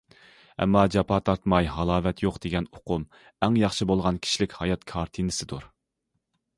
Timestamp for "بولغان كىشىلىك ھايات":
3.93-4.93